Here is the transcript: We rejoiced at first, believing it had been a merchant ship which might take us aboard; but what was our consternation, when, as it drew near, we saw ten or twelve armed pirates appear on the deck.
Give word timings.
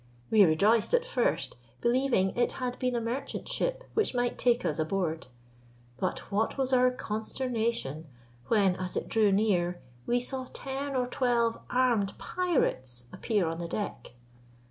We 0.31 0.43
rejoiced 0.45 0.95
at 0.95 1.05
first, 1.05 1.57
believing 1.79 2.35
it 2.35 2.53
had 2.53 2.79
been 2.79 2.95
a 2.95 2.99
merchant 2.99 3.47
ship 3.47 3.83
which 3.93 4.15
might 4.15 4.39
take 4.39 4.65
us 4.65 4.79
aboard; 4.79 5.27
but 5.97 6.31
what 6.31 6.57
was 6.57 6.73
our 6.73 6.89
consternation, 6.89 8.07
when, 8.47 8.75
as 8.77 8.97
it 8.97 9.07
drew 9.07 9.31
near, 9.31 9.79
we 10.07 10.19
saw 10.19 10.47
ten 10.53 10.95
or 10.95 11.05
twelve 11.05 11.59
armed 11.69 12.17
pirates 12.17 13.05
appear 13.13 13.45
on 13.45 13.59
the 13.59 13.67
deck. 13.67 14.13